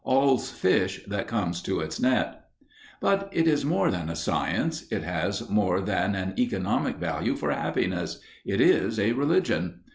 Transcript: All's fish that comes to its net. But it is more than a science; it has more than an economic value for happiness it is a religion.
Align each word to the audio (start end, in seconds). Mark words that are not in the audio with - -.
All's 0.03 0.49
fish 0.49 1.01
that 1.05 1.27
comes 1.27 1.61
to 1.61 1.79
its 1.79 2.01
net. 2.01 2.45
But 3.01 3.29
it 3.31 3.45
is 3.47 3.63
more 3.63 3.91
than 3.91 4.09
a 4.09 4.15
science; 4.15 4.87
it 4.91 5.03
has 5.03 5.47
more 5.47 5.79
than 5.79 6.15
an 6.15 6.33
economic 6.39 6.95
value 6.97 7.35
for 7.35 7.51
happiness 7.51 8.19
it 8.43 8.59
is 8.59 8.97
a 8.99 9.11
religion. 9.11 9.81